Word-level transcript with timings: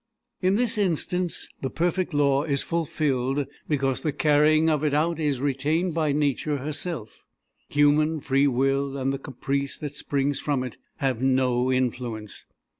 In 0.41 0.55
this 0.55 0.79
instance 0.79 1.47
the 1.61 1.69
perfect 1.69 2.11
law 2.11 2.41
is 2.43 2.63
fulfilled 2.63 3.45
because 3.69 4.01
the 4.01 4.11
carrying 4.11 4.67
of 4.67 4.83
it 4.83 4.95
out 4.95 5.19
is 5.19 5.39
retained 5.41 5.93
by 5.93 6.11
Nature 6.11 6.57
herself: 6.57 7.21
human 7.69 8.19
free 8.19 8.47
will 8.47 8.97
and 8.97 9.13
the 9.13 9.19
caprice 9.19 9.77
that 9.77 9.93
springs 9.93 10.39
from 10.39 10.63
it 10.63 10.77
have 10.95 11.21
no 11.21 11.71
influence. 11.71 12.45